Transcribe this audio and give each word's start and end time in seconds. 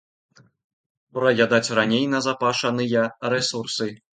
Праядаць 1.17 1.73
раней 1.81 2.09
назапашаныя 2.17 3.07
рэсурсы. 3.37 3.95